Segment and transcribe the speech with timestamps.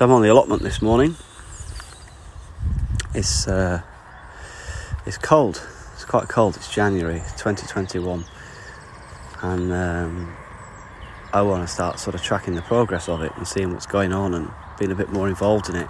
[0.00, 1.14] So I'm on the allotment this morning.
[3.14, 3.82] It's uh,
[5.04, 5.62] it's cold.
[5.92, 6.56] It's quite cold.
[6.56, 8.24] It's January 2021,
[9.42, 10.34] and um,
[11.34, 14.14] I want to start sort of tracking the progress of it and seeing what's going
[14.14, 15.88] on and being a bit more involved in it.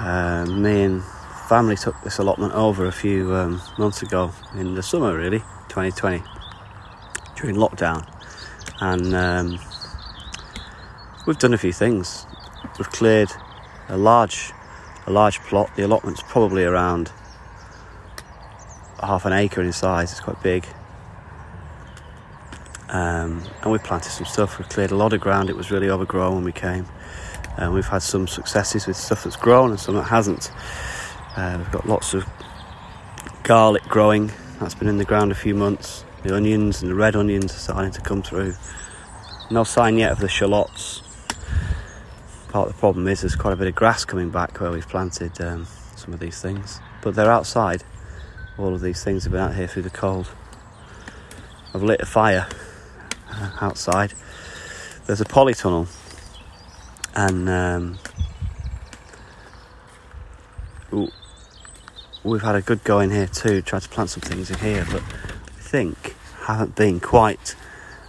[0.00, 1.04] Uh, me and
[1.48, 5.38] family took this allotment over a few um, months ago in the summer, really,
[5.68, 6.20] 2020,
[7.36, 8.04] during lockdown,
[8.80, 9.60] and um,
[11.28, 12.26] we've done a few things.
[12.78, 13.30] We've cleared
[13.88, 14.52] a large,
[15.06, 15.70] a large plot.
[15.76, 17.12] The allotment's probably around
[19.00, 20.12] half an acre in size.
[20.12, 20.66] It's quite big.
[22.88, 24.58] Um, and we've planted some stuff.
[24.58, 25.50] We've cleared a lot of ground.
[25.50, 26.86] It was really overgrown when we came.
[27.58, 30.50] And we've had some successes with stuff that's grown and some that hasn't.
[31.36, 32.26] Uh, we've got lots of
[33.42, 34.30] garlic growing.
[34.60, 36.06] That's been in the ground a few months.
[36.22, 38.54] The onions and the red onions are starting to come through.
[39.50, 41.02] No sign yet of the shallots
[42.52, 44.86] part of the problem is there's quite a bit of grass coming back where we've
[44.86, 46.80] planted um, some of these things.
[47.00, 47.82] But they're outside.
[48.58, 50.28] All of these things have been out here through the cold.
[51.74, 52.46] I've lit a fire
[53.30, 54.12] uh, outside.
[55.06, 55.88] There's a polytunnel,
[57.14, 57.98] and um,
[62.22, 63.62] we've had a good go in here too.
[63.62, 67.56] Tried to plant some things in here, but I think haven't been quite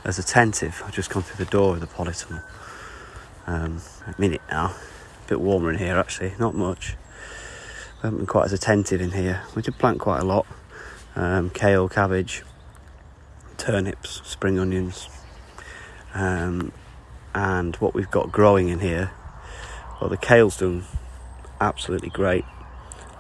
[0.03, 0.83] as attentive.
[0.85, 2.43] I've just gone through the door of the polytunnel
[3.47, 4.75] um, a minute now.
[5.25, 6.95] A bit warmer in here actually, not much.
[7.97, 9.43] We haven't been quite as attentive in here.
[9.55, 10.45] We did plant quite a lot
[11.15, 12.43] um, kale, cabbage,
[13.57, 15.09] turnips, spring onions,
[16.13, 16.71] um,
[17.33, 19.11] and what we've got growing in here.
[19.99, 20.83] Well, the kale's done
[21.61, 22.45] absolutely great.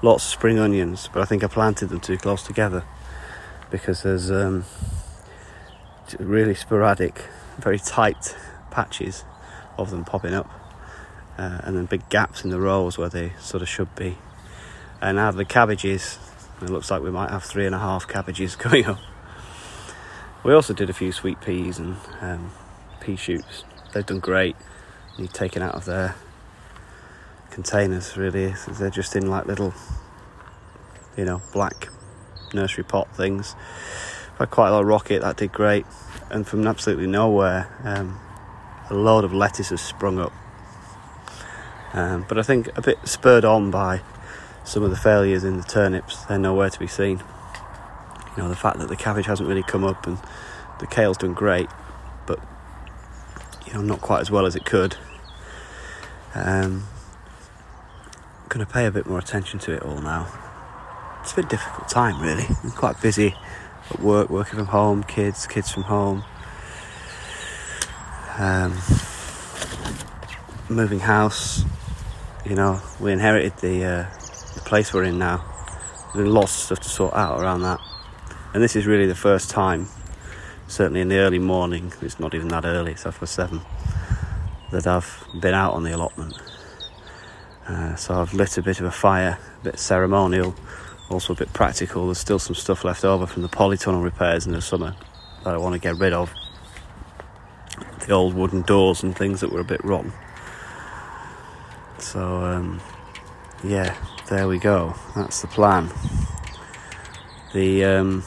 [0.01, 2.83] Lots of spring onions, but I think I planted them too close together
[3.71, 4.65] because there's um,
[6.19, 7.25] really sporadic,
[7.57, 8.35] very tight
[8.69, 9.23] patches
[9.77, 10.49] of them popping up,
[11.37, 14.17] uh, and then big gaps in the rows where they sort of should be.
[15.01, 16.17] And of the cabbages,
[16.61, 18.99] it looks like we might have three and a half cabbages coming up.
[20.43, 22.51] We also did a few sweet peas and um,
[22.99, 23.63] pea shoots.
[23.93, 24.55] They've done great.
[25.17, 26.15] Need taken out of their
[27.51, 28.17] containers.
[28.17, 29.73] Really, they're just in like little,
[31.15, 31.89] you know, black
[32.53, 33.55] nursery pot things.
[34.37, 35.21] Had quite a lot of rocket.
[35.21, 35.85] That did great.
[36.29, 38.19] And from absolutely nowhere, um,
[38.89, 40.33] a load of lettuce has sprung up.
[41.93, 44.01] Um, but I think a bit spurred on by
[44.63, 47.21] some of the failures in the turnips, they're nowhere to be seen.
[48.35, 50.17] You know, the fact that the cabbage hasn't really come up and
[50.79, 51.69] the kale's done great,
[52.25, 52.39] but
[53.67, 54.97] you know, not quite as well as it could.
[56.33, 56.87] Um,
[58.49, 60.27] going to pay a bit more attention to it all now.
[61.21, 62.45] It's a difficult time, really.
[62.63, 63.35] I'm quite busy
[63.89, 66.23] at work, working from home, kids, kids from home.
[68.39, 68.71] Um,
[70.67, 71.63] moving house,
[72.43, 74.05] you know, we inherited the, uh,
[74.55, 75.45] the place we're in now.
[76.15, 77.79] There's lots of stuff to sort out around that.
[78.55, 79.87] And this is really the first time,
[80.67, 83.61] certainly in the early morning, it's not even that early, it's after seven,
[84.71, 86.33] that I've been out on the allotment.
[87.67, 90.55] Uh, so I've lit a bit of a fire, a bit ceremonial,
[91.11, 92.05] also a bit practical.
[92.05, 94.95] There's still some stuff left over from the polytunnel repairs in the summer
[95.43, 96.33] that I want to get rid of
[98.05, 100.11] the old wooden doors and things that were a bit rotten.
[101.99, 102.81] So, um,
[103.63, 103.95] yeah,
[104.29, 104.95] there we go.
[105.15, 105.89] That's the plan.
[107.53, 108.23] The um,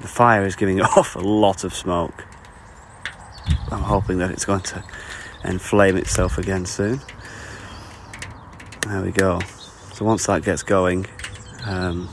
[0.00, 2.24] the fire is giving off a lot of smoke.
[3.70, 4.84] I'm hoping that it's going to
[5.44, 7.00] inflame itself again soon.
[8.86, 9.40] There we go.
[9.92, 11.06] So once that gets going,
[11.64, 12.08] um,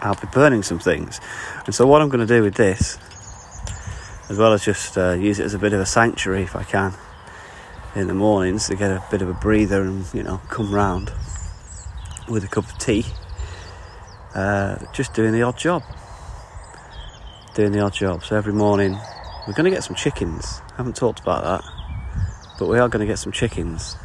[0.00, 1.20] I'll be burning some things.
[1.66, 2.98] And so what I'm going to do with this
[4.30, 6.62] as well as just uh, use it as a bit of a sanctuary if I
[6.62, 6.94] can
[7.96, 11.12] in the mornings to get a bit of a breather and you know come round
[12.28, 13.04] with a cup of tea.
[14.32, 15.82] Uh, just doing the odd job,
[17.56, 18.22] doing the odd job.
[18.22, 18.96] So every morning
[19.48, 20.62] we're going to get some chickens.
[20.74, 21.64] I haven't talked about that,
[22.60, 23.96] but we are going to get some chickens,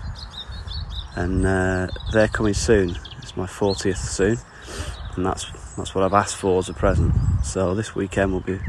[1.16, 2.98] and uh, they're coming soon.
[3.22, 4.40] It's my 40th soon,
[5.16, 5.46] and that's
[5.78, 7.14] that's what I've asked for as a present.
[7.44, 8.60] So this weekend we'll be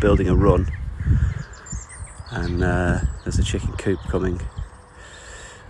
[0.00, 0.66] building a run
[2.34, 4.40] and uh, there's a chicken coop coming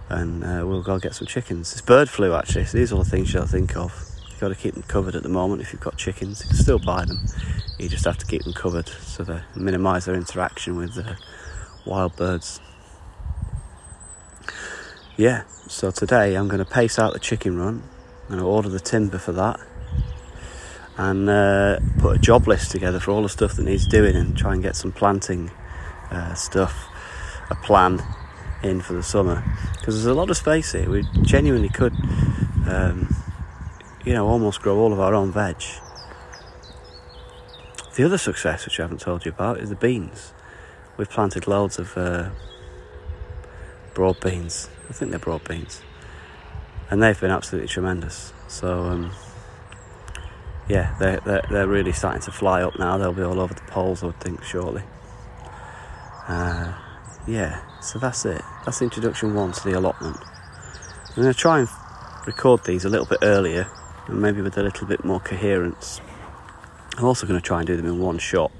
[0.08, 1.72] and uh, we'll go get some chickens.
[1.72, 3.92] It's bird flu actually, so these are the things you'll think of.
[4.30, 6.42] You've got to keep them covered at the moment if you've got chickens.
[6.42, 7.26] You can still buy them,
[7.78, 11.18] you just have to keep them covered so they minimise their interaction with the
[11.84, 12.60] wild birds.
[15.16, 17.82] Yeah, so today I'm going to pace out the chicken run.
[18.22, 19.60] I'm going to order the timber for that
[20.96, 24.36] and uh, put a job list together for all the stuff that needs doing and
[24.36, 25.50] try and get some planting
[26.10, 26.88] uh, stuff,
[27.50, 28.02] a plan
[28.62, 29.44] in for the summer
[29.78, 30.88] because there's a lot of space here.
[30.88, 31.92] We genuinely could,
[32.66, 33.14] um,
[34.04, 35.62] you know, almost grow all of our own veg.
[37.96, 40.32] The other success, which I haven't told you about, is the beans.
[40.96, 42.30] We've planted loads of uh,
[43.92, 44.68] broad beans.
[44.88, 45.82] I think they're broad beans,
[46.90, 48.32] and they've been absolutely tremendous.
[48.48, 48.84] So.
[48.84, 49.12] Um,
[50.68, 52.96] yeah, they're, they're, they're, really starting to fly up now.
[52.96, 54.82] They'll be all over the poles, I would think, shortly.
[56.26, 56.72] Uh,
[57.26, 58.42] yeah, so that's it.
[58.64, 60.16] That's introduction one to the allotment.
[61.08, 61.68] I'm going to try and
[62.26, 63.68] record these a little bit earlier
[64.06, 66.00] and maybe with a little bit more coherence.
[66.96, 68.52] I'm also going to try and do them in one shot.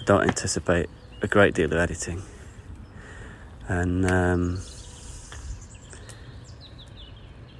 [0.00, 0.88] I don't anticipate
[1.22, 2.22] a great deal of editing.
[3.68, 4.60] And um,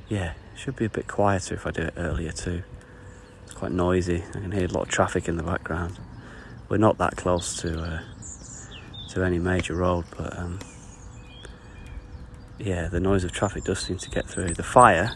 [0.08, 2.62] yeah, should be a bit quieter if I do it earlier too.
[3.44, 4.24] It's quite noisy.
[4.28, 5.98] I can hear a lot of traffic in the background.
[6.68, 8.00] We're not that close to uh,
[9.10, 10.58] to any major road, but um,
[12.58, 14.54] yeah, the noise of traffic does seem to get through.
[14.54, 15.12] The fire,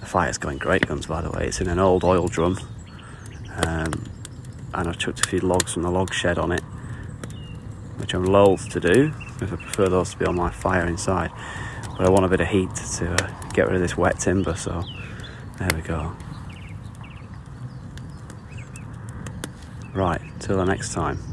[0.00, 1.46] the fire's going great guns, by the way.
[1.46, 2.58] It's in an old oil drum,
[3.66, 4.04] um,
[4.74, 6.62] and I've chucked a few logs from the log shed on it,
[7.96, 11.30] which I'm loath to do because I prefer those to be on my fire inside.
[11.96, 14.54] But I want a bit of heat to uh, get rid of this wet timber,
[14.54, 14.82] so
[15.58, 16.14] there we go.
[19.94, 21.31] Right, till the next time.